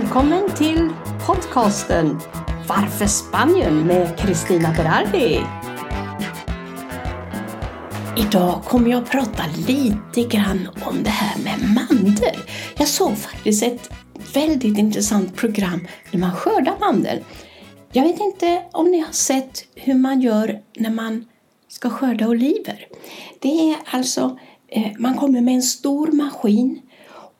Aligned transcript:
Välkommen 0.00 0.50
till 0.56 0.90
podcasten 1.26 2.20
Varför 2.68 3.06
Spanien 3.06 3.86
med 3.86 4.18
Kristina 4.18 4.74
Berardi. 4.76 5.40
Idag 8.16 8.62
kommer 8.64 8.90
jag 8.90 9.02
att 9.02 9.10
prata 9.10 9.42
lite 9.68 10.36
grann 10.36 10.68
om 10.86 11.02
det 11.02 11.10
här 11.10 11.44
med 11.44 11.74
mandel. 11.74 12.36
Jag 12.78 12.88
såg 12.88 13.16
faktiskt 13.16 13.62
ett 13.62 13.90
väldigt 14.34 14.78
intressant 14.78 15.36
program 15.36 15.86
när 16.10 16.20
man 16.20 16.32
skördar 16.32 16.74
mandel. 16.80 17.24
Jag 17.92 18.02
vet 18.02 18.20
inte 18.20 18.62
om 18.72 18.90
ni 18.90 19.00
har 19.00 19.12
sett 19.12 19.64
hur 19.74 19.94
man 19.94 20.20
gör 20.20 20.60
när 20.78 20.90
man 20.90 21.24
ska 21.68 21.90
skörda 21.90 22.28
oliver. 22.28 22.86
Det 23.40 23.70
är 23.70 23.76
alltså, 23.90 24.38
eh, 24.68 24.92
man 24.98 25.14
kommer 25.14 25.40
med 25.40 25.54
en 25.54 25.62
stor 25.62 26.12
maskin 26.12 26.80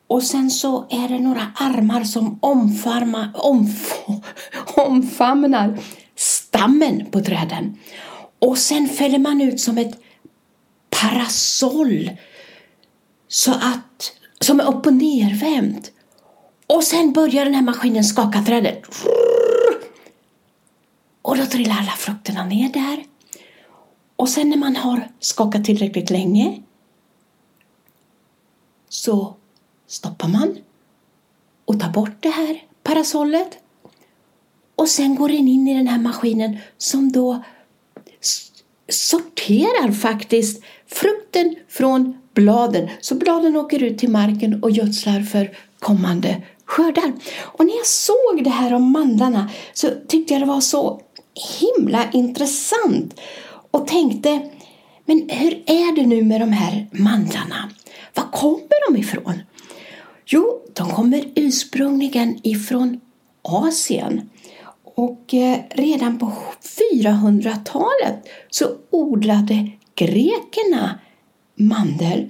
och 0.07 0.23
sen 0.23 0.51
så 0.51 0.87
är 0.89 1.07
det 1.07 1.19
några 1.19 1.51
armar 1.55 2.03
som 2.03 2.39
omfarma, 2.41 3.29
omf 3.33 3.93
omfamnar 4.75 5.79
stammen 6.15 7.05
på 7.11 7.21
träden. 7.21 7.77
Och 8.39 8.57
sen 8.57 8.89
fäller 8.89 9.19
man 9.19 9.41
ut 9.41 9.59
som 9.59 9.77
ett 9.77 9.99
parasoll 10.89 12.11
så 13.27 13.51
att, 13.51 14.11
som 14.39 14.59
är 14.59 14.67
upp 14.67 14.85
och 14.85 14.93
nervänt. 14.93 15.91
Och 16.67 16.83
sen 16.83 17.13
börjar 17.13 17.45
den 17.45 17.53
här 17.53 17.61
maskinen 17.61 18.03
skaka 18.03 18.41
trädet. 18.41 18.81
Och 21.21 21.37
då 21.37 21.45
trillar 21.45 21.75
alla 21.75 21.91
frukterna 21.91 22.45
ner 22.45 22.69
där. 22.69 23.03
Och 24.15 24.29
sen 24.29 24.49
när 24.49 24.57
man 24.57 24.75
har 24.75 25.07
skakat 25.19 25.65
tillräckligt 25.65 26.09
länge 26.09 26.61
så 28.89 29.35
stoppar 29.87 30.27
man 30.27 30.57
och 31.65 31.79
tar 31.79 31.89
bort 31.89 32.17
det 32.19 32.29
här 32.29 32.63
parasollet. 32.83 33.57
Och 34.75 34.89
sen 34.89 35.15
går 35.15 35.29
den 35.29 35.47
in 35.47 35.67
i 35.67 35.77
den 35.77 35.87
här 35.87 35.99
maskinen 35.99 36.57
som 36.77 37.11
då 37.11 37.43
sorterar 38.89 39.91
faktiskt 39.91 40.63
frukten 40.87 41.55
från 41.69 42.17
bladen. 42.33 42.89
Så 43.01 43.15
bladen 43.15 43.55
åker 43.55 43.83
ut 43.83 43.97
till 43.97 44.09
marken 44.09 44.63
och 44.63 44.71
gödslar 44.71 45.21
för 45.21 45.57
kommande 45.79 46.41
skördar. 46.65 47.13
Och 47.39 47.65
när 47.65 47.75
jag 47.75 47.85
såg 47.85 48.43
det 48.43 48.49
här 48.49 48.73
om 48.73 48.91
mandlarna 48.91 49.49
så 49.73 49.89
tyckte 50.07 50.33
jag 50.33 50.41
det 50.41 50.45
var 50.45 50.61
så 50.61 51.01
himla 51.59 52.11
intressant 52.11 53.19
och 53.71 53.87
tänkte, 53.87 54.49
men 55.05 55.29
hur 55.29 55.63
är 55.65 55.95
det 55.95 56.05
nu 56.05 56.23
med 56.23 56.41
de 56.41 56.51
här 56.51 56.87
mandlarna? 56.91 57.69
Var 58.13 58.31
kommer 58.31 58.91
de 58.91 58.99
ifrån? 58.99 59.41
Jo, 60.25 60.61
de 60.73 60.89
kommer 60.89 61.25
ursprungligen 61.35 62.39
ifrån 62.43 62.99
Asien. 63.41 64.29
Och 64.83 65.33
eh, 65.33 65.59
redan 65.69 66.19
på 66.19 66.33
400-talet 66.93 68.27
så 68.49 68.65
odlade 68.89 69.71
grekerna 69.95 70.99
mandel. 71.55 72.29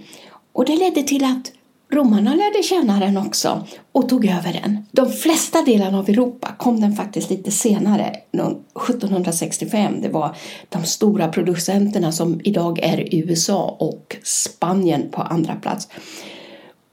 Och 0.54 0.66
det 0.66 0.78
ledde 0.78 1.04
till 1.04 1.24
att 1.24 1.52
romarna 1.92 2.34
lärde 2.34 2.64
känna 2.64 3.00
den 3.00 3.18
också 3.18 3.68
och 3.92 4.10
tog 4.10 4.26
över 4.26 4.54
den. 4.62 4.86
De 4.92 5.12
flesta 5.12 5.62
delarna 5.62 6.00
av 6.00 6.10
Europa 6.10 6.56
kom 6.58 6.82
den 6.82 6.96
faktiskt 6.96 7.30
lite 7.30 7.52
senare, 7.52 8.16
1765. 8.90 10.02
Det 10.02 10.10
var 10.10 10.38
de 10.70 10.84
stora 10.84 11.28
producenterna 11.28 12.12
som 12.12 12.42
idag 12.44 12.80
är 12.80 13.16
USA 13.16 13.78
och 13.80 14.16
Spanien 14.24 15.10
på 15.12 15.22
andra 15.22 15.56
plats. 15.56 15.88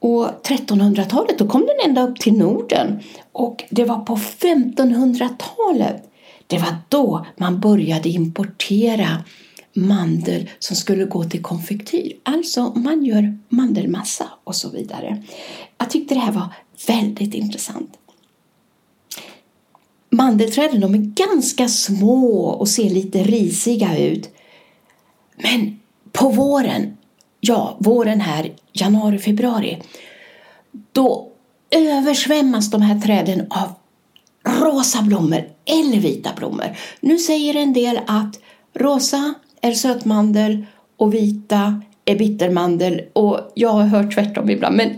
Och 0.02 0.26
1300-talet 0.42 1.38
då 1.38 1.48
kom 1.48 1.60
den 1.60 1.90
ända 1.90 2.08
upp 2.08 2.20
till 2.20 2.38
Norden 2.38 3.00
och 3.32 3.64
det 3.70 3.84
var 3.84 3.98
på 3.98 4.16
1500-talet 4.16 6.08
det 6.46 6.58
var 6.58 6.76
då 6.88 7.26
man 7.36 7.60
började 7.60 8.08
importera 8.08 9.24
mandel 9.72 10.50
som 10.58 10.76
skulle 10.76 11.04
gå 11.04 11.24
till 11.24 11.42
konfektyr. 11.42 12.12
Alltså 12.22 12.72
man 12.76 13.04
gör 13.04 13.38
mandelmassa 13.48 14.28
och 14.44 14.56
så 14.56 14.70
vidare. 14.70 15.22
Jag 15.78 15.90
tyckte 15.90 16.14
det 16.14 16.20
här 16.20 16.32
var 16.32 16.54
väldigt 16.86 17.34
intressant. 17.34 17.98
Mandelträden 20.10 20.80
de 20.80 20.94
är 20.94 20.98
ganska 20.98 21.68
små 21.68 22.44
och 22.44 22.68
ser 22.68 22.90
lite 22.90 23.22
risiga 23.22 23.98
ut. 23.98 24.30
Men 25.36 25.80
på 26.12 26.28
våren 26.28 26.96
ja, 27.44 27.76
våren 27.78 28.20
här, 28.20 28.52
januari, 28.72 29.18
februari, 29.18 29.82
då 30.92 31.32
översvämmas 31.70 32.70
de 32.70 32.82
här 32.82 33.00
träden 33.00 33.46
av 33.50 33.74
rosa 34.60 35.02
blommor 35.02 35.44
eller 35.64 36.00
vita 36.00 36.30
blommor. 36.36 36.76
Nu 37.00 37.18
säger 37.18 37.56
en 37.56 37.72
del 37.72 38.00
att 38.06 38.40
rosa 38.74 39.34
är 39.60 39.72
sötmandel 39.72 40.66
och 40.96 41.14
vita 41.14 41.82
är 42.04 42.18
bittermandel 42.18 43.02
och 43.12 43.52
jag 43.54 43.70
har 43.70 43.84
hört 43.84 44.14
tvärtom 44.14 44.50
ibland. 44.50 44.76
Men 44.76 44.94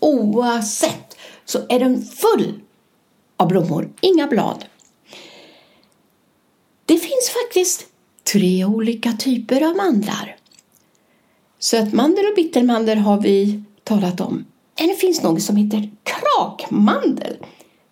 oavsett 0.00 1.16
så 1.44 1.58
är 1.68 1.78
den 1.78 2.02
full 2.02 2.60
av 3.36 3.48
blommor, 3.48 3.90
inga 4.00 4.26
blad. 4.26 4.64
Det 6.86 6.98
finns 6.98 7.30
faktiskt 7.44 7.86
tre 8.32 8.64
olika 8.64 9.12
typer 9.12 9.68
av 9.68 9.76
mandlar. 9.76 10.36
Sötmandel 11.60 12.26
och 12.26 12.34
bittermandel 12.36 12.98
har 12.98 13.20
vi 13.20 13.62
talat 13.84 14.20
om. 14.20 14.44
Det 14.74 15.00
finns 15.00 15.22
något 15.22 15.42
som 15.42 15.56
heter 15.56 15.90
krakmandel. 16.02 17.36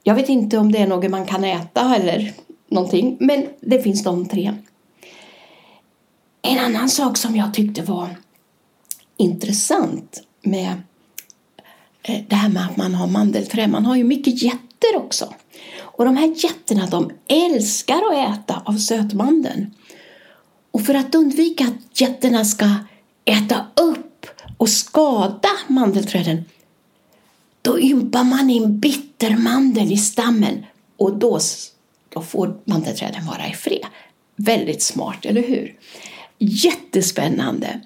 Jag 0.03 0.15
vet 0.15 0.29
inte 0.29 0.59
om 0.59 0.73
det 0.73 0.79
är 0.79 0.87
något 0.87 1.11
man 1.11 1.27
kan 1.27 1.45
äta 1.45 1.97
eller 1.97 2.33
någonting, 2.69 3.17
men 3.21 3.47
det 3.61 3.83
finns 3.83 4.05
de 4.05 4.29
tre. 4.29 4.55
En 6.43 6.59
annan 6.59 6.89
sak 6.89 7.17
som 7.17 7.37
jag 7.37 7.55
tyckte 7.55 7.83
var 7.83 8.17
intressant 9.17 10.23
med 10.43 10.73
eh, 12.03 12.21
det 12.29 12.37
här 12.37 12.49
med 12.49 12.65
att 12.65 12.77
man 12.77 12.95
har 12.95 13.07
mandelträd. 13.07 13.71
Man 13.71 13.87
har 13.87 13.97
ju 13.97 14.05
mycket 14.05 14.43
jätter 14.43 14.97
också. 14.97 15.35
Och 15.79 16.05
de 16.05 16.17
här 16.17 16.35
getterna 16.37 16.87
de 16.87 17.11
älskar 17.29 18.03
att 18.13 18.39
äta 18.39 18.63
av 18.65 18.77
sötmandeln. 18.77 19.75
Och 20.71 20.83
för 20.83 20.95
att 20.95 21.15
undvika 21.15 21.65
att 21.65 22.01
getterna 22.01 22.45
ska 22.45 22.67
äta 23.29 23.58
och 24.69 24.73
skada 24.73 25.49
mandelträden, 25.67 26.45
då 27.63 27.81
ympar 27.81 28.25
man 28.25 28.51
in 28.51 28.81
bittermandel 28.81 29.93
i 29.93 29.97
stammen 29.97 30.67
och 30.97 31.19
då, 31.19 31.39
då 32.09 32.23
får 32.23 32.57
mandelträden 32.65 33.27
vara 33.27 33.49
i 33.49 33.53
fred. 33.53 33.87
Väldigt 34.37 34.83
smart, 34.83 35.25
eller 35.25 35.43
hur? 35.43 35.75
Jättespännande! 36.39 37.81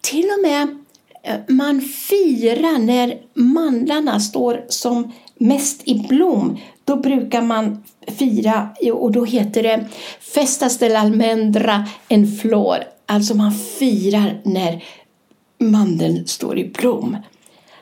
Till 0.00 0.24
och 0.24 0.42
med 0.42 0.78
eh, 1.22 1.40
man 1.48 1.80
firar 1.80 2.78
när 2.78 3.18
mandlarna 3.34 4.20
står 4.20 4.64
som 4.68 5.12
mest 5.38 5.82
i 5.84 6.06
blom. 6.08 6.58
Då 6.84 6.96
brukar 6.96 7.42
man 7.42 7.84
fira 8.06 8.68
och 8.92 9.12
då 9.12 9.24
heter 9.24 9.62
det 9.62 9.88
Festas 10.20 10.78
del 10.78 10.96
almendra 10.96 11.88
en 12.08 12.36
flor. 12.36 12.76
Alltså 13.06 13.34
man 13.34 13.52
firar 13.52 14.40
när 14.44 14.84
mandeln 15.70 16.26
står 16.26 16.58
i 16.58 16.64
blom. 16.64 17.16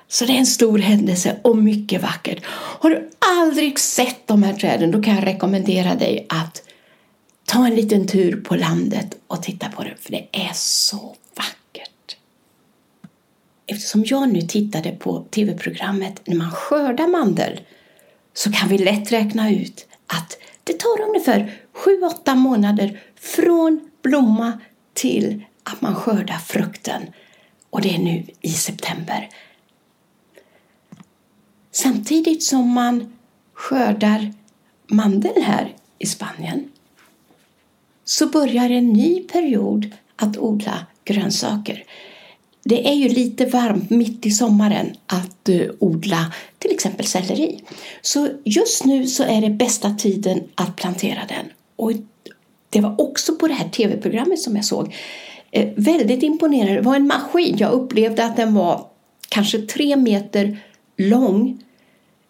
Så 0.09 0.25
det 0.25 0.33
är 0.33 0.39
en 0.39 0.47
stor 0.47 0.79
händelse 0.79 1.37
och 1.43 1.57
mycket 1.57 2.03
vackert. 2.03 2.45
Har 2.47 2.91
du 2.91 3.11
aldrig 3.19 3.79
sett 3.79 4.27
de 4.27 4.43
här 4.43 4.53
träden 4.53 4.91
då 4.91 5.03
kan 5.03 5.15
jag 5.15 5.27
rekommendera 5.27 5.95
dig 5.95 6.27
att 6.29 6.63
ta 7.45 7.67
en 7.67 7.75
liten 7.75 8.07
tur 8.07 8.41
på 8.41 8.57
landet 8.57 9.19
och 9.27 9.43
titta 9.43 9.69
på 9.69 9.83
det, 9.83 9.95
för 10.01 10.11
det 10.11 10.29
är 10.33 10.51
så 10.55 11.17
vackert. 11.37 12.17
Eftersom 13.67 14.05
jag 14.07 14.33
nu 14.33 14.43
tittade 14.43 14.91
på 14.93 15.25
tv-programmet 15.31 16.21
när 16.25 16.37
man 16.37 16.51
skördar 16.51 17.07
mandel 17.07 17.61
så 18.35 18.53
kan 18.53 18.69
vi 18.69 18.79
lätt 18.79 19.13
räkna 19.13 19.51
ut 19.51 19.87
att 20.07 20.39
det 20.65 20.73
tar 20.73 21.01
ungefär 21.09 21.61
7-8 22.25 22.35
månader 22.35 23.01
från 23.21 23.81
blomma 24.03 24.61
till 24.95 25.45
att 25.63 25.81
man 25.81 25.95
skördar 25.95 26.39
frukten. 26.39 27.03
Och 27.73 27.81
det 27.81 27.95
är 27.95 27.99
nu 27.99 28.25
i 28.41 28.51
september. 28.51 29.29
Samtidigt 31.71 32.43
som 32.43 32.69
man 32.69 33.13
skördar 33.55 34.33
mandeln 34.87 35.43
här 35.43 35.77
i 35.99 36.07
Spanien 36.07 36.71
så 38.05 38.27
börjar 38.27 38.71
en 38.71 38.93
ny 38.93 39.21
period 39.21 39.91
att 40.17 40.39
odla 40.39 40.87
grönsaker. 41.05 41.85
Det 42.65 42.89
är 42.89 42.95
ju 42.95 43.09
lite 43.09 43.47
varmt 43.47 43.91
mitt 43.91 44.27
i 44.27 44.31
sommaren 44.31 44.97
att 45.07 45.49
eh, 45.49 45.67
odla 45.79 46.33
till 46.59 46.71
exempel 46.71 47.07
selleri. 47.07 47.61
Så 48.03 48.29
just 48.45 48.85
nu 48.85 49.07
så 49.07 49.23
är 49.23 49.41
det 49.41 49.51
bästa 49.51 49.91
tiden 49.91 50.43
att 50.55 50.77
plantera 50.77 51.21
den. 51.29 51.47
Och 51.77 51.93
det 52.71 52.81
var 52.81 53.01
också 53.01 53.37
på 53.37 53.49
det 53.49 53.55
här 53.55 53.69
tv-programmet 53.69 54.41
som 54.41 54.57
jag 54.57 54.65
såg. 54.65 54.95
Eh, 55.55 55.69
väldigt 55.77 56.23
imponerande. 56.23 56.75
Det 56.75 56.81
var 56.81 56.97
en 56.97 57.07
maskin. 57.07 57.57
Jag 57.59 57.73
upplevde 57.73 58.25
att 58.25 58.37
den 58.37 58.55
var 58.55 58.87
kanske 59.29 59.59
tre 59.59 59.97
meter 59.97 60.59
lång 60.97 61.63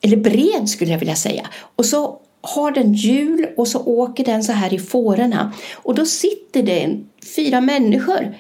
eller 0.01 0.17
bred 0.17 0.69
skulle 0.69 0.91
jag 0.91 0.99
vilja 0.99 1.17
säga. 1.17 1.47
Och 1.77 1.87
så 1.87 2.19
har 2.41 2.71
den 2.71 2.93
hjul 2.95 3.49
och 3.57 3.69
så 3.69 3.85
åker 3.85 4.25
den 4.25 4.45
så 4.45 4.53
här 4.53 4.75
i 4.75 4.79
fårorna. 4.79 5.53
Och 5.75 5.95
då 5.95 6.07
sitter 6.07 6.63
det 6.63 6.99
fyra 7.37 7.61
människor 7.61 8.35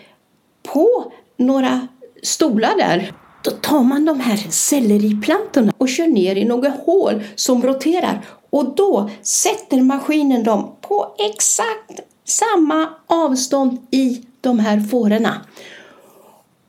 på 0.63 1.13
några 1.37 1.89
stolar 2.23 2.77
där. 2.77 3.13
Då 3.45 3.51
tar 3.51 3.83
man 3.83 4.05
de 4.05 4.21
här 4.21 4.37
selleriplantorna 4.51 5.73
och 5.79 5.89
kör 5.89 6.07
ner 6.07 6.37
i 6.37 6.45
några 6.45 6.71
hål 6.71 7.23
som 7.35 7.63
roterar. 7.63 8.25
Och 8.51 8.75
då 8.75 9.11
sätter 9.23 9.83
maskinen 9.83 10.45
dem 10.45 10.77
på 10.81 11.15
exakt 11.19 12.12
samma 12.25 12.89
avstånd 13.07 13.79
i 13.91 14.23
de 14.41 14.59
här 14.59 14.81
fårorna. 14.81 15.41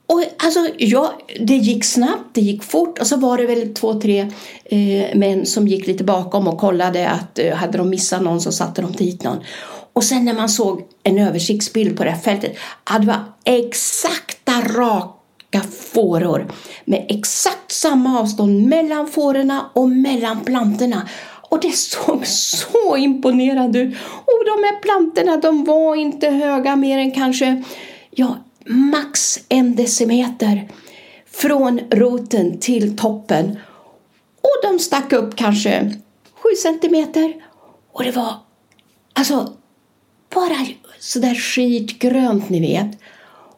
Och 0.08 0.24
alltså, 0.38 0.68
ja, 0.78 1.14
det 1.40 1.56
gick 1.56 1.86
snabbt, 1.86 2.30
det 2.34 2.42
gick 2.42 2.64
fort 2.64 3.00
och 3.00 3.08
så 3.08 3.18
var 3.18 3.38
det 3.38 3.46
väl 3.46 3.74
två, 3.74 3.94
tre 3.94 4.32
eh, 4.66 5.16
män 5.18 5.46
som 5.46 5.68
gick 5.68 5.88
lite 5.88 6.04
bakom 6.04 6.48
och 6.48 6.60
kollade 6.60 7.10
att 7.10 7.40
eh, 7.40 7.54
hade 7.54 7.78
de 7.78 7.90
missat 7.90 8.22
någon 8.22 8.42
så 8.42 8.52
satte 8.52 8.82
de 8.82 8.92
dit 8.92 9.24
någon. 9.24 9.44
Och 9.94 10.04
sen 10.04 10.26
när 10.26 10.34
man 10.34 10.50
såg 10.50 10.82
en 11.04 11.18
översiktsbild 11.18 11.98
på 11.98 12.04
det 12.04 12.10
här 12.10 12.22
fältet, 12.22 12.58
ja, 12.90 13.00
det 13.00 13.08
var 13.08 13.24
exakta 13.44 14.62
raka 14.62 15.62
fåror 15.94 16.52
med 16.86 17.06
exakt 17.10 17.72
samma 17.72 18.20
avstånd 18.20 18.68
mellan 18.68 19.08
fårorna 19.08 19.70
och 19.74 19.90
mellan 19.90 20.42
plantorna. 20.42 21.08
Och 21.54 21.60
det 21.60 21.72
såg 21.72 22.28
så 22.28 22.98
imponerande 22.98 23.80
ut. 23.80 23.96
Och 24.26 24.46
de 24.46 24.64
här 24.64 24.82
plantorna, 24.82 25.38
de 25.38 25.64
var 25.64 25.96
inte 25.96 26.30
höga 26.30 26.76
mer 26.76 26.98
än 26.98 27.12
kanske 27.12 27.64
ja, 28.12 28.38
max 28.66 29.40
en 29.50 29.76
decimeter 29.76 30.70
från 31.32 31.80
roten 31.92 32.60
till 32.60 32.98
toppen. 32.98 33.60
Och 34.42 34.70
de 34.70 34.80
stack 34.80 35.14
upp 35.14 35.36
kanske 35.36 35.96
sju 36.34 36.50
centimeter. 36.64 37.34
Och 37.92 38.04
det 38.04 38.12
var 38.12 38.36
alltså 39.14 39.54
bara 40.36 40.68
sådär 41.00 41.36
skitgrönt 41.36 42.50
ni 42.50 42.60
vet. 42.60 43.00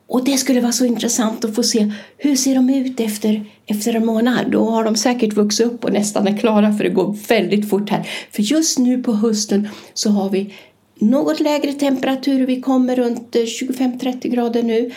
Och 0.08 0.24
det 0.24 0.38
skulle 0.38 0.62
vara 0.62 0.72
så 0.72 0.86
intressant 0.86 1.46
att 1.46 1.56
få 1.56 1.64
se 1.64 1.92
hur 2.18 2.36
ser 2.36 2.56
de 2.56 2.70
ut 2.70 3.00
efter, 3.00 3.46
efter 3.66 3.94
en 3.94 4.06
månad. 4.06 4.52
Då 4.52 4.70
har 4.70 4.84
de 4.84 4.96
säkert 4.96 5.34
vuxit 5.34 5.68
upp 5.68 5.84
och 5.84 5.94
nästan 5.94 6.28
är 6.28 6.38
klara 6.38 6.74
för 6.74 6.84
det 6.84 6.90
går 6.90 7.18
väldigt 7.28 7.70
fort 7.70 7.90
här. 7.90 8.10
För 8.32 8.42
just 8.42 8.80
nu 8.80 9.04
på 9.04 9.14
hösten 9.14 9.68
så 9.94 10.10
har 10.10 10.30
vi 10.30 10.54
något 11.00 11.40
lägre 11.40 11.74
temperatur. 11.74 12.46
Vi 12.46 12.62
kommer 12.62 12.96
runt 12.96 13.36
eh, 13.36 13.40
25-30 13.40 14.28
grader 14.28 14.64
nu 14.64 14.92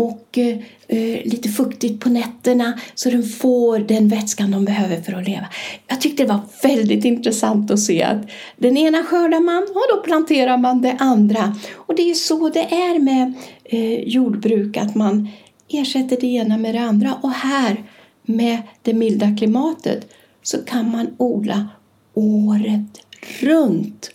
och 0.00 0.38
eh, 0.38 0.58
eh, 0.88 1.24
lite 1.24 1.48
fuktigt 1.48 2.00
på 2.00 2.08
nätterna 2.08 2.80
så 2.94 3.10
den 3.10 3.22
får 3.22 3.78
den 3.78 4.08
vätskan 4.08 4.50
de 4.50 4.64
behöver 4.64 5.00
för 5.00 5.12
att 5.12 5.28
leva. 5.28 5.46
Jag 5.86 6.00
tyckte 6.00 6.22
det 6.22 6.28
var 6.28 6.40
väldigt 6.62 7.04
intressant 7.04 7.70
att 7.70 7.80
se 7.80 8.02
att 8.02 8.30
den 8.56 8.76
ena 8.76 9.04
skördar 9.04 9.40
man 9.40 9.62
och 9.62 9.96
då 9.96 10.02
planterar 10.02 10.56
man 10.56 10.82
det 10.82 10.96
andra. 10.98 11.56
Och 11.74 11.94
det 11.94 12.10
är 12.10 12.14
så 12.14 12.48
det 12.48 12.74
är 12.74 12.98
med 12.98 13.32
eh, 13.64 14.08
jordbruk, 14.08 14.76
att 14.76 14.94
man 14.94 15.28
ersätter 15.68 16.16
det 16.20 16.26
ena 16.26 16.58
med 16.58 16.74
det 16.74 16.80
andra. 16.80 17.14
Och 17.22 17.32
här 17.32 17.84
med 18.22 18.62
det 18.82 18.94
milda 18.94 19.36
klimatet 19.36 20.12
så 20.42 20.64
kan 20.64 20.90
man 20.90 21.14
odla 21.16 21.68
året 22.14 23.00
runt. 23.40 24.10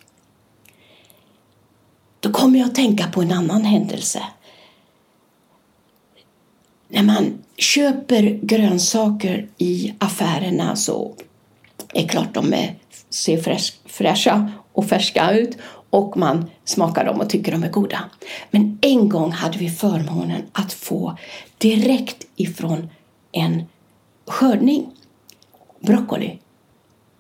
Då 2.20 2.32
kommer 2.32 2.60
jag 2.60 2.68
att 2.68 2.76
tänka 2.76 3.08
på 3.08 3.22
en 3.22 3.32
annan 3.32 3.64
händelse. 3.66 4.24
När 6.88 7.04
man 7.04 7.38
köper 7.58 8.40
grönsaker 8.42 9.48
i 9.58 9.94
affärerna 9.98 10.76
så 10.76 11.14
är 11.94 12.02
det 12.02 12.08
klart 12.08 12.34
de 12.34 12.54
är, 12.54 12.76
ser 13.10 13.62
fräscha 13.86 14.52
och 14.74 14.86
färska 14.86 15.32
ut 15.32 15.58
och 15.90 16.18
man 16.18 16.50
smakar 16.66 17.06
dem 17.06 17.20
och 17.20 17.30
tycker 17.30 17.52
de 17.52 17.64
är 17.64 17.70
goda. 17.70 18.00
Men 18.52 18.80
en 18.82 19.10
gång 19.10 19.32
hade 19.32 19.58
vi 19.58 19.70
förmånen 19.70 20.42
att 20.52 20.74
få 20.74 21.18
direkt 21.58 22.26
ifrån 22.36 22.90
en 23.32 23.64
skördning 24.28 24.90
broccoli. 25.80 26.40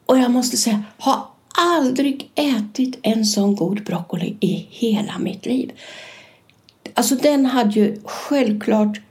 Och 0.05 0.17
jag 0.17 0.31
måste 0.31 0.57
säga, 0.57 0.83
har 0.97 1.27
aldrig 1.57 2.31
ätit 2.35 2.99
en 3.01 3.25
sån 3.25 3.55
god 3.55 3.83
broccoli 3.83 4.37
i 4.39 4.67
hela 4.69 5.19
mitt 5.19 5.45
liv. 5.45 5.71
Alltså 6.93 7.15
den 7.15 7.45
hade 7.45 7.71
ju 7.71 8.01
självklart 8.03 9.01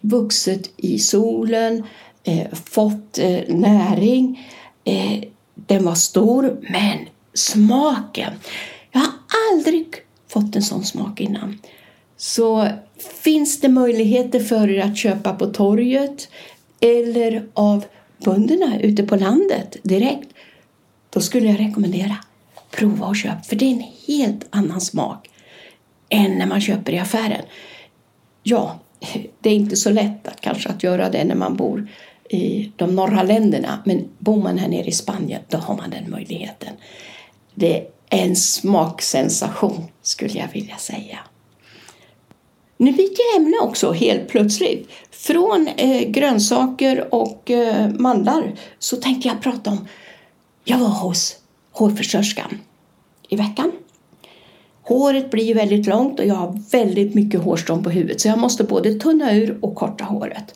vuxit 0.00 0.72
i 0.76 0.98
solen, 0.98 1.84
eh, 2.24 2.46
fått 2.64 3.18
eh, 3.18 3.40
näring. 3.48 4.48
Eh, 4.84 5.24
den 5.54 5.84
var 5.84 5.94
stor, 5.94 6.60
men 6.70 6.98
smaken. 7.34 8.32
Jag 8.90 9.00
har 9.00 9.12
aldrig 9.52 9.86
fått 10.28 10.56
en 10.56 10.62
sån 10.62 10.84
smak 10.84 11.20
innan. 11.20 11.58
Så 12.16 12.68
finns 13.22 13.60
det 13.60 13.68
möjligheter 13.68 14.40
för 14.40 14.70
er 14.70 14.82
att 14.82 14.96
köpa 14.96 15.32
på 15.34 15.46
torget 15.46 16.28
eller 16.80 17.48
av 17.54 17.84
bönderna 18.24 18.80
ute 18.80 19.02
på 19.02 19.16
landet 19.16 19.76
direkt, 19.82 20.28
då 21.10 21.20
skulle 21.20 21.46
jag 21.46 21.60
rekommendera 21.60 22.16
prova 22.70 23.06
och 23.06 23.16
köp, 23.16 23.46
för 23.46 23.56
det 23.56 23.64
är 23.64 23.70
en 23.70 23.84
helt 24.06 24.46
annan 24.50 24.80
smak 24.80 25.30
än 26.08 26.38
när 26.38 26.46
man 26.46 26.60
köper 26.60 26.92
i 26.92 26.98
affären. 26.98 27.42
Ja, 28.42 28.78
det 29.40 29.50
är 29.50 29.54
inte 29.54 29.76
så 29.76 29.90
lätt 29.90 30.28
att, 30.28 30.40
kanske 30.40 30.68
att 30.68 30.82
göra 30.82 31.10
det 31.10 31.24
när 31.24 31.34
man 31.34 31.56
bor 31.56 31.88
i 32.30 32.72
de 32.76 32.94
norra 32.94 33.22
länderna, 33.22 33.82
men 33.84 34.08
bor 34.18 34.42
man 34.42 34.58
här 34.58 34.68
nere 34.68 34.86
i 34.86 34.92
Spanien 34.92 35.42
då 35.48 35.58
har 35.58 35.76
man 35.76 35.90
den 35.90 36.10
möjligheten. 36.10 36.74
Det 37.54 37.76
är 37.76 37.86
en 38.08 38.36
smaksensation 38.36 39.84
skulle 40.02 40.38
jag 40.38 40.48
vilja 40.52 40.76
säga. 40.76 41.18
Nu 42.76 42.92
byter 42.92 43.16
jag 43.32 43.42
ämne 43.42 43.56
också 43.62 43.92
helt 43.92 44.28
plötsligt. 44.28 44.88
Från 45.10 45.68
eh, 45.76 46.08
grönsaker 46.08 47.14
och 47.14 47.50
eh, 47.50 47.90
mandlar 47.90 48.54
så 48.78 48.96
tänkte 48.96 49.28
jag 49.28 49.42
prata 49.42 49.70
om, 49.70 49.88
jag 50.64 50.78
var 50.78 50.88
hos 50.88 51.36
hårfrisörskan 51.72 52.58
i 53.28 53.36
veckan 53.36 53.72
Håret 54.88 55.30
blir 55.30 55.54
väldigt 55.54 55.86
långt 55.86 56.20
och 56.20 56.26
jag 56.26 56.34
har 56.34 56.60
väldigt 56.70 57.14
mycket 57.14 57.40
hårstrån 57.40 57.84
på 57.84 57.90
huvudet 57.90 58.20
så 58.20 58.28
jag 58.28 58.38
måste 58.38 58.64
både 58.64 58.94
tunna 58.94 59.34
ur 59.34 59.58
och 59.60 59.74
korta 59.74 60.04
håret. 60.04 60.54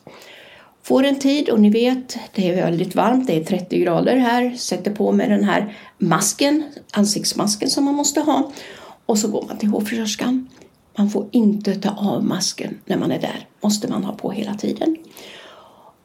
Får 0.83 1.03
en 1.03 1.19
tid 1.19 1.49
och 1.49 1.59
ni 1.59 1.69
vet, 1.69 2.17
det 2.35 2.49
är 2.49 2.55
väldigt 2.55 2.95
varmt, 2.95 3.27
det 3.27 3.37
är 3.37 3.43
30 3.43 3.79
grader 3.79 4.17
här, 4.17 4.55
sätter 4.55 4.91
på 4.91 5.11
mig 5.11 5.29
den 5.29 5.43
här 5.43 5.77
masken, 5.97 6.63
ansiktsmasken 6.91 7.69
som 7.69 7.85
man 7.85 7.95
måste 7.95 8.19
ha 8.19 8.51
och 9.05 9.17
så 9.17 9.27
går 9.27 9.45
man 9.47 9.57
till 9.57 9.69
hårfrisörskan. 9.69 10.49
Man 10.97 11.09
får 11.09 11.27
inte 11.31 11.75
ta 11.75 11.89
av 11.89 12.23
masken 12.23 12.79
när 12.85 12.97
man 12.97 13.11
är 13.11 13.19
där, 13.19 13.47
måste 13.61 13.87
man 13.87 14.03
ha 14.03 14.13
på 14.13 14.31
hela 14.31 14.53
tiden. 14.53 14.97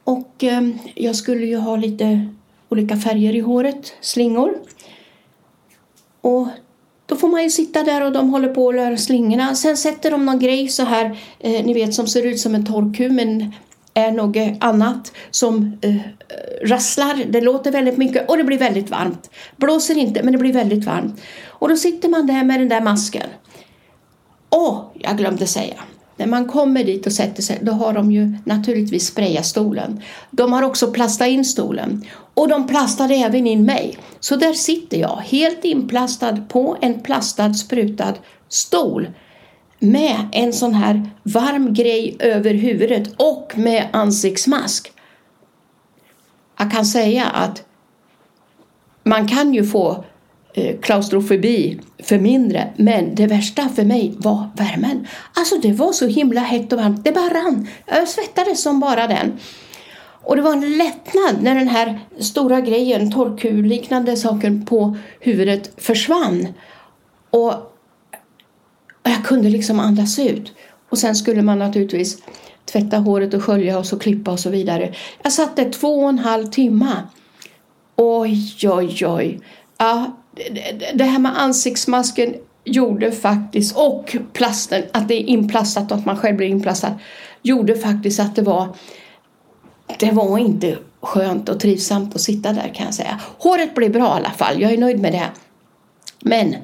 Och 0.03 0.43
eh, 0.43 0.69
jag 0.95 1.15
skulle 1.15 1.45
ju 1.45 1.57
ha 1.57 1.75
lite 1.75 2.29
olika 2.69 2.97
färger 2.97 3.35
i 3.35 3.39
håret, 3.39 3.93
slingor. 4.01 4.53
Och 6.21 6.47
får 7.19 7.27
man 7.27 7.43
ju 7.43 7.49
sitta 7.49 7.83
där 7.83 8.05
och 8.05 8.11
de 8.11 8.29
håller 8.29 8.53
på 8.53 8.69
att 8.69 8.75
löra 8.75 8.97
slingorna. 8.97 9.55
Sen 9.55 9.77
sätter 9.77 10.11
de 10.11 10.25
någon 10.25 10.39
grej 10.39 10.67
så 10.67 10.83
här, 10.83 11.05
eh, 11.39 11.65
ni 11.65 11.73
vet 11.73 11.93
som 11.93 12.07
ser 12.07 12.25
ut 12.25 12.39
som 12.39 12.55
en 12.55 12.65
torrku 12.65 13.09
men 13.09 13.53
är 13.93 14.11
något 14.11 14.57
annat 14.59 15.11
som 15.31 15.77
eh, 15.81 15.95
rasslar. 16.63 17.23
Det 17.29 17.41
låter 17.41 17.71
väldigt 17.71 17.97
mycket 17.97 18.29
och 18.29 18.37
det 18.37 18.43
blir 18.43 18.57
väldigt 18.57 18.89
varmt. 18.89 19.29
Blåser 19.55 19.97
inte 19.97 20.23
men 20.23 20.31
det 20.31 20.39
blir 20.39 20.53
väldigt 20.53 20.85
varmt. 20.85 21.21
Och 21.47 21.69
då 21.69 21.77
sitter 21.77 22.09
man 22.09 22.27
där 22.27 22.43
med 22.43 22.59
den 22.59 22.69
där 22.69 22.81
masken. 22.81 23.27
Åh, 24.49 24.81
jag 24.93 25.17
glömde 25.17 25.47
säga. 25.47 25.75
När 26.19 26.27
man 26.27 26.45
kommer 26.45 26.83
dit 26.83 27.05
och 27.05 27.13
sätter 27.13 27.41
sig 27.41 27.59
då 27.61 27.71
har 27.71 27.93
de 27.93 28.11
ju 28.11 28.37
naturligtvis 28.45 29.07
sprayat 29.07 29.45
stolen. 29.45 30.01
De 30.31 30.53
har 30.53 30.63
också 30.63 30.91
plastat 30.91 31.27
in 31.27 31.45
stolen 31.45 32.05
och 32.33 32.47
de 32.47 32.67
plastade 32.67 33.15
även 33.15 33.47
in 33.47 33.65
mig. 33.65 33.97
Så 34.19 34.35
där 34.35 34.53
sitter 34.53 34.97
jag 34.97 35.17
helt 35.25 35.65
inplastad 35.65 36.37
på 36.49 36.77
en 36.81 36.99
plastad 36.99 37.53
sprutad 37.53 38.13
stol 38.49 39.09
med 39.79 40.29
en 40.31 40.53
sån 40.53 40.73
här 40.73 41.09
varm 41.23 41.73
grej 41.73 42.15
över 42.19 42.53
huvudet 42.53 43.13
och 43.17 43.53
med 43.57 43.87
ansiktsmask. 43.93 44.91
Jag 46.57 46.71
kan 46.71 46.85
säga 46.85 47.25
att 47.25 47.63
man 49.03 49.27
kan 49.27 49.53
ju 49.53 49.65
få 49.65 50.03
Eh, 50.59 50.79
klaustrofobi 50.79 51.79
för 52.03 52.17
mindre 52.17 52.73
men 52.75 53.15
det 53.15 53.27
värsta 53.27 53.69
för 53.69 53.83
mig 53.83 54.13
var 54.17 54.49
värmen. 54.55 55.07
Alltså 55.33 55.57
det 55.57 55.73
var 55.73 55.91
så 55.91 56.07
himla 56.07 56.41
hett 56.41 56.73
och 56.73 56.79
varmt, 56.79 57.03
det 57.03 57.11
bara 57.11 57.29
rann. 57.29 57.67
Jag 57.85 58.07
svettades 58.07 58.61
som 58.61 58.79
bara 58.79 59.07
den. 59.07 59.39
Och 60.23 60.35
det 60.35 60.41
var 60.41 60.53
en 60.53 60.77
lättnad 60.77 61.41
när 61.41 61.55
den 61.55 61.67
här 61.67 61.99
stora 62.19 62.61
grejen, 62.61 63.11
torrkur-liknande 63.11 64.15
saken 64.15 64.65
på 64.65 64.97
huvudet 65.19 65.71
försvann. 65.77 66.47
Och 67.29 67.53
jag 69.03 69.23
kunde 69.23 69.49
liksom 69.49 69.79
andas 69.79 70.19
ut. 70.19 70.53
Och 70.89 70.97
sen 70.97 71.15
skulle 71.15 71.41
man 71.41 71.59
naturligtvis 71.59 72.17
tvätta 72.65 72.97
håret 72.97 73.33
och 73.33 73.43
skölja 73.43 73.79
och 73.79 73.85
så 73.85 73.99
klippa 73.99 74.31
och 74.31 74.39
så 74.39 74.49
vidare. 74.49 74.93
Jag 75.23 75.31
satt 75.31 75.55
där 75.55 75.69
två 75.69 75.99
och 75.99 76.09
en 76.09 76.19
halv 76.19 76.47
timme 76.47 76.95
Oj, 77.95 78.57
oj, 78.63 79.05
oj. 79.05 79.39
Ja, 79.77 80.18
det 80.93 81.03
här 81.03 81.19
med 81.19 81.41
ansiktsmasken 81.41 82.35
gjorde 82.63 83.11
faktiskt, 83.11 83.77
och 83.77 84.15
plasten, 84.33 84.83
att 84.91 85.07
det 85.07 85.13
är 85.13 85.23
inplastat 85.23 85.91
och 85.91 85.97
att 85.97 86.05
man 86.05 86.17
själv 86.17 86.37
blir 86.37 86.47
inplastad, 86.47 86.99
gjorde 87.41 87.75
faktiskt 87.75 88.19
att 88.19 88.35
det 88.35 88.41
var 88.41 88.67
det 89.99 90.11
var 90.11 90.37
inte 90.37 90.77
skönt 91.01 91.49
och 91.49 91.59
trivsamt 91.59 92.15
att 92.15 92.21
sitta 92.21 92.53
där 92.53 92.71
kan 92.75 92.85
jag 92.85 92.93
säga. 92.93 93.19
Håret 93.37 93.75
blev 93.75 93.91
bra 93.91 94.05
i 94.05 94.17
alla 94.17 94.31
fall, 94.31 94.61
jag 94.61 94.71
är 94.71 94.77
nöjd 94.77 94.99
med 94.99 95.13
det. 95.13 95.29
Men 96.19 96.55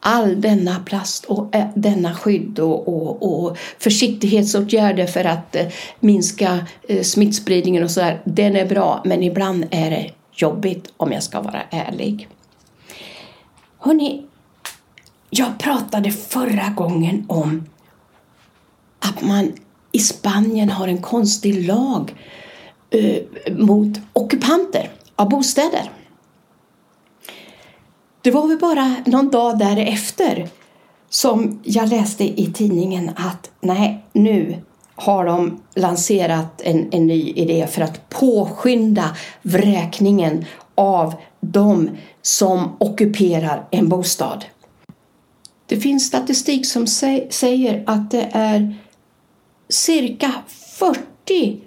all 0.00 0.40
denna 0.40 0.80
plast 0.86 1.24
och 1.24 1.54
eh, 1.54 1.66
denna 1.74 2.14
skydd 2.14 2.58
och, 2.58 2.88
och, 2.88 3.22
och 3.22 3.58
försiktighetsåtgärder 3.78 5.06
för 5.06 5.24
att 5.24 5.56
eh, 5.56 5.66
minska 6.00 6.66
eh, 6.88 7.02
smittspridningen 7.02 7.84
och 7.84 7.90
sådär, 7.90 8.20
den 8.24 8.56
är 8.56 8.66
bra 8.66 9.02
men 9.04 9.22
ibland 9.22 9.66
är 9.70 9.90
det 9.90 10.10
jobbigt 10.32 10.92
om 10.96 11.12
jag 11.12 11.22
ska 11.22 11.40
vara 11.40 11.62
ärlig. 11.70 12.28
Hörrni, 13.84 14.24
jag 15.30 15.58
pratade 15.58 16.10
förra 16.10 16.68
gången 16.68 17.26
om 17.28 17.64
att 18.98 19.22
man 19.22 19.52
i 19.92 19.98
Spanien 19.98 20.70
har 20.70 20.88
en 20.88 21.02
konstig 21.02 21.66
lag 21.66 22.14
eh, 22.90 23.22
mot 23.52 23.98
ockupanter 24.12 24.90
av 25.16 25.28
bostäder. 25.28 25.90
Det 28.22 28.30
var 28.30 28.48
väl 28.48 28.58
bara 28.58 28.96
någon 29.06 29.30
dag 29.30 29.58
därefter 29.58 30.48
som 31.08 31.60
jag 31.64 31.88
läste 31.88 32.40
i 32.40 32.52
tidningen 32.52 33.10
att 33.16 33.50
nej, 33.60 34.04
nu 34.12 34.62
har 34.94 35.24
de 35.24 35.62
lanserat 35.74 36.60
en, 36.60 36.88
en 36.92 37.06
ny 37.06 37.32
idé 37.32 37.66
för 37.66 37.82
att 37.82 38.08
påskynda 38.08 39.16
vräkningen 39.42 40.44
av 40.74 41.14
de 41.40 41.90
som 42.22 42.76
ockuperar 42.78 43.68
en 43.70 43.88
bostad. 43.88 44.44
Det 45.66 45.76
finns 45.76 46.06
statistik 46.06 46.66
som 46.66 46.86
säger 47.30 47.82
att 47.86 48.10
det 48.10 48.28
är 48.32 48.74
cirka 49.68 50.32
40 50.78 51.60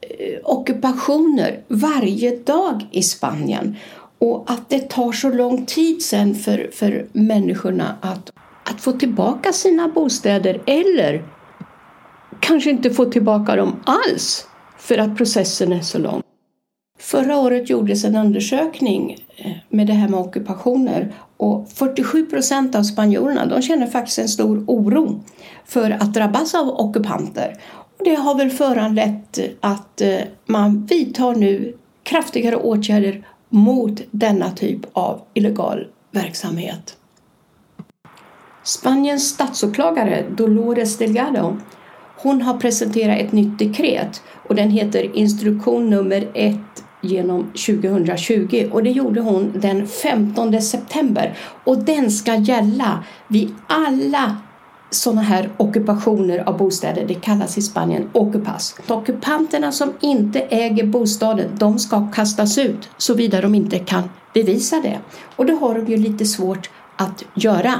eh, 0.00 0.38
ockupationer 0.44 1.64
varje 1.68 2.36
dag 2.36 2.86
i 2.90 3.02
Spanien 3.02 3.76
och 4.18 4.50
att 4.50 4.68
det 4.68 4.90
tar 4.90 5.12
så 5.12 5.30
lång 5.30 5.66
tid 5.66 6.02
sen 6.02 6.34
för, 6.34 6.70
för 6.72 7.06
människorna 7.12 7.96
att, 8.00 8.32
att 8.64 8.80
få 8.80 8.92
tillbaka 8.92 9.52
sina 9.52 9.88
bostäder 9.88 10.62
eller 10.66 11.24
kanske 12.40 12.70
inte 12.70 12.90
få 12.90 13.04
tillbaka 13.04 13.56
dem 13.56 13.76
alls 13.84 14.46
för 14.78 14.98
att 14.98 15.16
processen 15.16 15.72
är 15.72 15.82
så 15.82 15.98
lång. 15.98 16.19
Förra 17.00 17.38
året 17.38 17.70
gjordes 17.70 18.04
en 18.04 18.16
undersökning 18.16 19.16
eh, 19.36 19.52
med 19.68 19.86
det 19.86 19.92
här 19.92 20.08
med 20.08 20.20
ockupationer 20.20 21.12
och 21.36 21.68
47 21.74 22.26
procent 22.26 22.74
av 22.74 22.82
spanjorerna 22.82 23.46
de 23.46 23.62
känner 23.62 23.86
faktiskt 23.86 24.18
en 24.18 24.28
stor 24.28 24.64
oro 24.66 25.24
för 25.64 25.90
att 25.90 26.14
drabbas 26.14 26.54
av 26.54 26.68
ockupanter. 26.68 27.56
Och 27.98 28.04
det 28.04 28.14
har 28.14 28.34
väl 28.34 28.50
föranlett 28.50 29.38
att 29.60 30.00
eh, 30.00 30.18
man 30.46 30.86
vidtar 30.86 31.34
nu 31.34 31.76
kraftigare 32.02 32.56
åtgärder 32.56 33.26
mot 33.48 34.00
denna 34.10 34.50
typ 34.50 34.80
av 34.92 35.20
illegal 35.34 35.86
verksamhet. 36.10 36.96
Spaniens 38.64 39.28
statsåklagare 39.28 40.24
Dolores 40.36 40.98
Delgado 40.98 41.56
hon 42.16 42.42
har 42.42 42.58
presenterat 42.58 43.20
ett 43.20 43.32
nytt 43.32 43.58
dekret 43.58 44.22
och 44.48 44.54
den 44.54 44.70
heter 44.70 45.16
instruktion 45.16 45.90
nummer 45.90 46.28
1 46.34 46.56
genom 47.00 47.44
2020 47.44 48.68
och 48.72 48.82
det 48.82 48.90
gjorde 48.90 49.20
hon 49.20 49.52
den 49.54 49.86
15 49.86 50.62
september 50.62 51.38
och 51.64 51.78
den 51.78 52.10
ska 52.10 52.34
gälla 52.34 53.04
vid 53.28 53.54
alla 53.66 54.36
sådana 54.90 55.22
här 55.22 55.50
ockupationer 55.56 56.48
av 56.48 56.58
bostäder. 56.58 57.04
Det 57.08 57.14
kallas 57.14 57.58
i 57.58 57.62
Spanien 57.62 58.08
ockupas. 58.12 58.74
Ockupanterna 58.88 59.72
som 59.72 59.92
inte 60.00 60.40
äger 60.40 60.86
bostaden 60.86 61.50
de 61.58 61.78
ska 61.78 62.06
kastas 62.06 62.58
ut 62.58 62.88
såvida 62.96 63.40
de 63.40 63.54
inte 63.54 63.78
kan 63.78 64.02
bevisa 64.34 64.80
det. 64.80 64.98
Och 65.36 65.46
det 65.46 65.52
har 65.52 65.74
de 65.74 65.86
ju 65.86 65.96
lite 65.96 66.24
svårt 66.26 66.70
att 66.96 67.24
göra. 67.34 67.74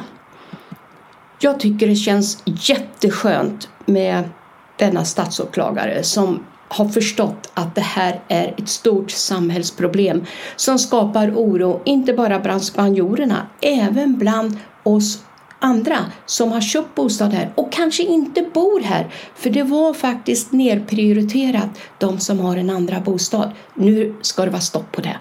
Jag 1.41 1.61
tycker 1.61 1.87
det 1.87 1.95
känns 1.95 2.43
jätteskönt 2.45 3.69
med 3.87 4.29
denna 4.77 5.05
statsåklagare 5.05 6.03
som 6.03 6.45
har 6.73 6.89
förstått 6.89 7.51
att 7.55 7.75
det 7.75 7.81
här 7.81 8.21
är 8.29 8.55
ett 8.59 8.69
stort 8.69 9.11
samhällsproblem 9.11 10.25
som 10.57 10.79
skapar 10.79 11.31
oro, 11.31 11.81
inte 11.85 12.13
bara 12.13 12.39
bland 12.39 12.65
spanjorerna, 12.65 13.47
även 13.61 14.19
bland 14.19 14.59
oss 14.83 15.19
andra 15.59 15.99
som 16.27 16.53
har 16.53 16.61
köpt 16.61 16.95
bostad 16.95 17.33
här 17.33 17.53
och 17.55 17.73
kanske 17.73 18.03
inte 18.03 18.43
bor 18.43 18.81
här. 18.81 19.15
För 19.35 19.51
det 19.51 19.63
var 19.63 19.95
faktiskt 19.95 20.53
nerprioriterat 20.53 21.79
de 21.99 22.21
som 22.21 22.41
har 22.41 22.57
en 22.57 22.71
andra 22.71 23.01
bostad. 23.01 23.51
Nu 23.75 24.15
ska 24.23 24.45
det 24.45 24.51
vara 24.51 24.61
stopp 24.61 24.93
på 24.93 25.01
det. 25.01 25.17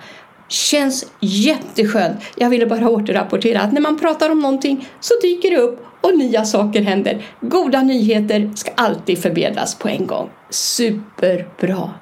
Känns 0.49 1.11
jätteskönt. 1.19 2.19
Jag 2.35 2.49
ville 2.49 2.65
bara 2.65 2.89
återrapportera 2.89 3.61
att 3.61 3.73
när 3.73 3.81
man 3.81 3.99
pratar 3.99 4.29
om 4.29 4.39
någonting 4.39 4.87
så 4.99 5.13
dyker 5.21 5.51
det 5.51 5.57
upp 5.57 5.85
och 6.01 6.17
nya 6.17 6.45
saker 6.45 6.81
händer. 6.81 7.25
Goda 7.41 7.81
nyheter 7.81 8.51
ska 8.55 8.71
alltid 8.75 9.19
förmedlas 9.19 9.75
på 9.75 9.87
en 9.87 10.07
gång. 10.07 10.29
Superbra! 10.49 11.93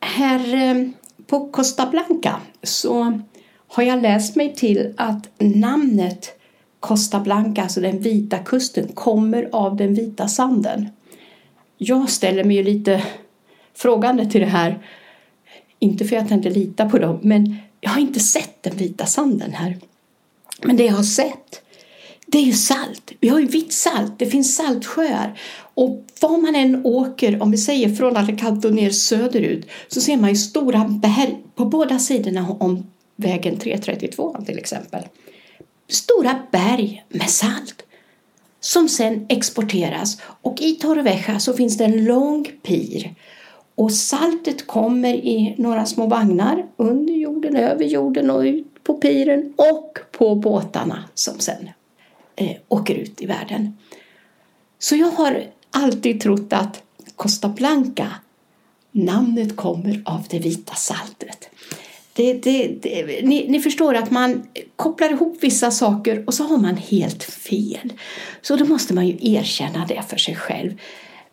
Här 0.00 0.54
eh, 0.54 0.88
på 1.26 1.50
Costa 1.50 1.86
Blanca 1.86 2.36
så 2.62 3.20
har 3.68 3.82
jag 3.82 4.02
läst 4.02 4.36
mig 4.36 4.54
till 4.54 4.94
att 4.96 5.28
namnet 5.38 6.38
Costa 6.80 7.20
Blanca, 7.20 7.62
alltså 7.62 7.80
den 7.80 7.98
vita 7.98 8.38
kusten, 8.38 8.88
kommer 8.88 9.48
av 9.52 9.76
den 9.76 9.94
vita 9.94 10.28
sanden. 10.28 10.88
Jag 11.78 12.10
ställer 12.10 12.44
mig 12.44 12.56
ju 12.56 12.62
lite 12.62 13.02
frågande 13.74 14.26
till 14.26 14.40
det 14.40 14.46
här. 14.46 14.78
Inte 15.82 16.04
för 16.04 16.16
att 16.16 16.30
jag 16.30 16.38
inte 16.38 16.50
litar 16.50 16.88
på 16.88 16.98
dem, 16.98 17.18
men 17.22 17.56
jag 17.80 17.90
har 17.90 18.00
inte 18.00 18.20
sett 18.20 18.62
den 18.62 18.76
vita 18.76 19.06
sanden 19.06 19.52
här. 19.52 19.78
Men 20.62 20.76
det 20.76 20.84
jag 20.84 20.94
har 20.94 21.02
sett, 21.02 21.62
det 22.26 22.38
är 22.38 22.42
ju 22.42 22.52
salt. 22.52 23.12
Vi 23.20 23.28
har 23.28 23.40
ju 23.40 23.46
vitt 23.46 23.72
salt, 23.72 24.18
det 24.18 24.26
finns 24.26 24.56
saltsjöar. 24.56 25.40
Och 25.74 26.04
var 26.20 26.38
man 26.38 26.56
än 26.56 26.86
åker, 26.86 27.42
om 27.42 27.50
vi 27.50 27.58
säger 27.58 27.94
från 27.94 28.16
Alicante 28.16 28.68
och 28.68 28.74
ner 28.74 28.90
söderut, 28.90 29.66
så 29.88 30.00
ser 30.00 30.16
man 30.16 30.30
ju 30.30 30.36
stora 30.36 30.84
berg 30.88 31.38
på 31.54 31.64
båda 31.64 31.98
sidorna 31.98 32.56
om 32.60 32.86
vägen 33.16 33.58
332 33.58 34.36
till 34.46 34.58
exempel 34.58 35.02
stora 35.92 36.42
berg 36.50 37.04
med 37.08 37.30
salt 37.30 37.82
som 38.60 38.88
sen 38.88 39.26
exporteras. 39.28 40.20
Och 40.22 40.60
i 40.60 40.72
Torrevieja 40.72 41.40
så 41.40 41.54
finns 41.54 41.78
det 41.78 41.84
en 41.84 42.04
lång 42.04 42.44
pir 42.62 43.14
och 43.74 43.92
saltet 43.92 44.66
kommer 44.66 45.14
i 45.14 45.54
några 45.58 45.86
små 45.86 46.06
vagnar 46.06 46.66
under 46.76 47.14
jorden, 47.14 47.56
över 47.56 47.84
jorden 47.84 48.30
och 48.30 48.40
ut 48.40 48.84
på 48.84 48.94
piren 48.94 49.52
och 49.56 49.98
på 50.12 50.34
båtarna 50.34 51.04
som 51.14 51.38
sen 51.38 51.70
eh, 52.36 52.56
åker 52.68 52.94
ut 52.94 53.22
i 53.22 53.26
världen. 53.26 53.76
Så 54.78 54.96
jag 54.96 55.10
har 55.10 55.44
alltid 55.70 56.20
trott 56.20 56.52
att 56.52 56.82
Costa 57.16 57.48
Blanca, 57.48 58.08
namnet 58.92 59.56
kommer 59.56 60.02
av 60.04 60.26
det 60.30 60.38
vita 60.38 60.74
saltet. 60.74 61.48
Det, 62.12 62.32
det, 62.32 62.68
det, 62.82 63.22
ni, 63.22 63.48
ni, 63.48 63.60
förstår 63.60 63.94
att 63.94 64.10
man 64.10 64.42
kopplar 64.76 65.10
ihop 65.10 65.38
vissa 65.40 65.70
saker 65.70 66.24
och 66.26 66.34
så 66.34 66.44
har 66.44 66.58
man 66.58 66.76
helt 66.76 67.22
fel. 67.22 67.92
Så 68.42 68.56
då 68.56 68.64
måste 68.64 68.94
man 68.94 69.06
ju 69.06 69.16
erkänna 69.20 69.86
det 69.86 70.02
för 70.08 70.16
sig 70.16 70.34
själv. 70.34 70.80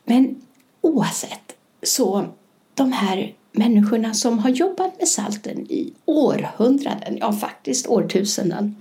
Men 0.05 0.41
oavsett, 0.81 1.48
så 1.83 2.25
de 2.74 2.91
här 2.91 3.33
människorna 3.51 4.13
som 4.13 4.39
har 4.39 4.50
jobbat 4.50 5.00
med 5.00 5.07
salten 5.07 5.59
i 5.59 5.93
århundraden, 6.05 7.17
ja 7.17 7.33
faktiskt 7.33 7.88
årtusenden, 7.88 8.75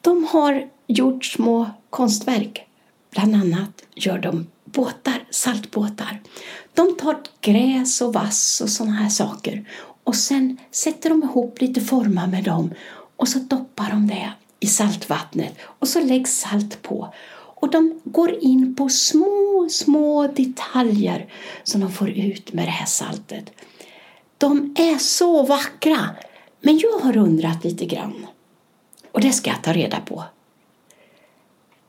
de 0.00 0.24
har 0.24 0.68
gjort 0.86 1.24
små 1.24 1.70
konstverk. 1.90 2.66
Bland 3.10 3.34
annat 3.34 3.82
gör 3.94 4.18
de 4.18 4.46
båtar, 4.64 5.24
saltbåtar. 5.30 6.20
De 6.74 6.96
tar 6.96 7.16
gräs 7.40 8.00
och 8.00 8.12
vass 8.14 8.60
och 8.60 8.70
sådana 8.70 8.92
här 8.92 9.08
saker 9.08 9.64
och 10.04 10.16
sen 10.16 10.56
sätter 10.70 11.10
de 11.10 11.22
ihop 11.22 11.60
lite 11.60 11.80
formar 11.80 12.26
med 12.26 12.44
dem 12.44 12.74
och 13.16 13.28
så 13.28 13.38
doppar 13.38 13.90
de 13.90 14.06
det 14.06 14.32
i 14.60 14.66
saltvattnet 14.66 15.54
och 15.62 15.88
så 15.88 16.00
läggs 16.00 16.40
salt 16.40 16.82
på. 16.82 17.14
Och 17.60 17.70
de 17.70 18.00
går 18.04 18.44
in 18.44 18.74
på 18.74 18.88
små, 18.88 19.68
små 19.70 20.26
detaljer 20.26 21.32
som 21.62 21.80
de 21.80 21.92
får 21.92 22.10
ut 22.10 22.52
med 22.52 22.66
det 22.66 22.70
här 22.70 22.86
saltet. 22.86 23.50
De 24.38 24.74
är 24.78 24.98
så 24.98 25.42
vackra. 25.42 26.10
Men 26.60 26.78
jag 26.78 26.98
har 26.98 27.16
undrat 27.16 27.64
lite 27.64 27.86
grann. 27.86 28.26
Och 29.12 29.20
det 29.20 29.32
ska 29.32 29.50
jag 29.50 29.62
ta 29.62 29.72
reda 29.72 30.00
på. 30.00 30.24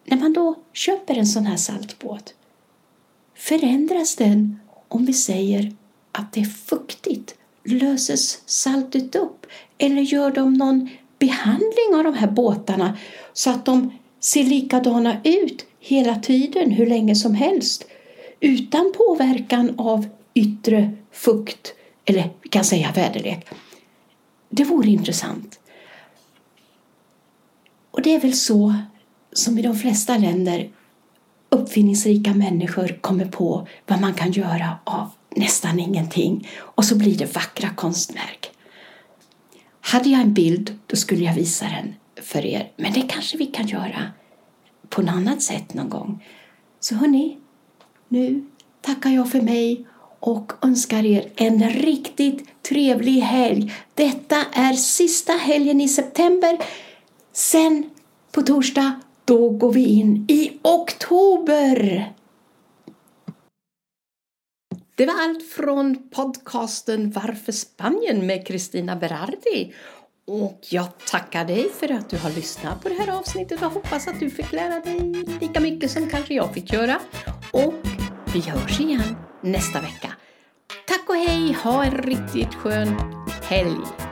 När 0.05 0.17
man 0.17 0.33
då 0.33 0.55
köper 0.73 1.15
en 1.15 1.27
sån 1.27 1.45
här 1.45 1.57
saltbåt, 1.57 2.33
förändras 3.35 4.15
den 4.15 4.59
om 4.87 5.05
vi 5.05 5.13
säger 5.13 5.75
att 6.11 6.33
det 6.33 6.39
är 6.39 6.45
fuktigt 6.45 7.35
löses 7.63 8.41
saltet 8.45 9.15
upp? 9.15 9.45
Eller 9.77 10.01
gör 10.01 10.31
de 10.31 10.53
någon 10.53 10.89
behandling 11.19 11.95
av 11.95 12.03
de 12.03 12.13
här 12.13 12.31
båtarna 12.31 12.97
så 13.33 13.49
att 13.49 13.65
de 13.65 13.93
ser 14.21 14.43
likadana 14.43 15.21
ut 15.23 15.65
hela 15.79 16.15
tiden, 16.15 16.71
hur 16.71 16.87
länge 16.87 17.15
som 17.15 17.35
helst? 17.35 17.85
Utan 18.39 18.93
påverkan 18.97 19.79
av 19.79 20.07
yttre 20.33 20.91
fukt, 21.11 21.73
eller 22.05 22.29
vi 22.41 22.49
kan 22.49 22.63
säga 22.63 22.91
väderlek. 22.91 23.47
Det 24.49 24.63
vore 24.63 24.89
intressant. 24.89 25.59
Och 27.91 28.01
det 28.01 28.15
är 28.15 28.19
väl 28.19 28.33
så 28.33 28.75
som 29.33 29.57
i 29.57 29.61
de 29.61 29.75
flesta 29.75 30.17
länder 30.17 30.69
uppfinningsrika 31.49 32.33
människor 32.33 32.97
kommer 33.01 33.25
på 33.25 33.67
vad 33.87 34.01
man 34.01 34.13
kan 34.13 34.31
göra 34.31 34.77
av 34.83 35.11
nästan 35.35 35.79
ingenting 35.79 36.47
och 36.57 36.85
så 36.85 36.95
blir 36.95 37.17
det 37.17 37.35
vackra 37.35 37.69
konstverk. 37.69 38.51
Hade 39.81 40.09
jag 40.09 40.21
en 40.21 40.33
bild 40.33 40.79
då 40.87 40.95
skulle 40.95 41.23
jag 41.23 41.33
visa 41.33 41.65
den 41.65 41.95
för 42.21 42.45
er, 42.45 42.71
men 42.75 42.93
det 42.93 43.01
kanske 43.01 43.37
vi 43.37 43.45
kan 43.45 43.67
göra 43.67 44.11
på 44.89 45.01
något 45.01 45.15
annat 45.15 45.41
sätt 45.41 45.73
någon 45.73 45.89
gång. 45.89 46.25
Så 46.79 46.95
hörni, 46.95 47.37
nu 48.07 48.45
tackar 48.81 49.09
jag 49.09 49.31
för 49.31 49.41
mig 49.41 49.85
och 50.19 50.53
önskar 50.61 51.05
er 51.05 51.31
en 51.35 51.69
riktigt 51.69 52.63
trevlig 52.63 53.21
helg. 53.21 53.73
Detta 53.93 54.35
är 54.53 54.73
sista 54.73 55.33
helgen 55.33 55.81
i 55.81 55.87
september. 55.87 56.57
Sen 57.33 57.89
på 58.31 58.41
torsdag, 58.41 59.01
då 59.25 59.49
går 59.49 59.73
vi 59.73 59.85
in 59.85 60.25
i 60.27 60.59
oktober. 60.61 62.11
Det 64.95 65.05
var 65.05 65.13
allt 65.23 65.49
från 65.49 66.09
podcasten 66.09 67.11
Varför 67.11 67.51
Spanien 67.51 68.25
med 68.25 68.47
Kristina 68.47 68.95
Berardi. 68.95 69.73
Och 70.31 70.59
jag 70.69 70.87
tackar 71.05 71.45
dig 71.45 71.69
för 71.69 71.91
att 71.91 72.09
du 72.09 72.17
har 72.17 72.29
lyssnat 72.29 72.83
på 72.83 72.89
det 72.89 72.95
här 72.95 73.19
avsnittet 73.19 73.61
och 73.61 73.71
hoppas 73.71 74.07
att 74.07 74.19
du 74.19 74.29
fick 74.29 74.51
lära 74.51 74.79
dig 74.79 74.99
lika 75.41 75.59
mycket 75.59 75.91
som 75.91 76.09
kanske 76.09 76.33
jag 76.33 76.53
fick 76.53 76.73
göra. 76.73 76.99
Och 77.51 77.73
vi 78.33 78.41
hörs 78.41 78.79
igen 78.79 79.15
nästa 79.41 79.81
vecka. 79.81 80.13
Tack 80.87 81.09
och 81.09 81.15
hej, 81.15 81.53
ha 81.53 81.83
en 81.83 81.97
riktigt 81.97 82.55
skön 82.55 82.95
helg! 83.43 84.10